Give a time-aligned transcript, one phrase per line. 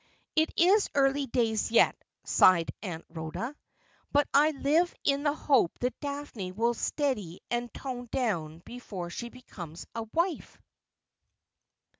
[0.35, 1.95] 'It is early days yet,'
[2.25, 3.55] sighed Aunt Rhoda.'
[4.11, 9.29] But I live in the hope that Daphne will steady and tone down before she
[9.29, 10.59] becomes a wife.'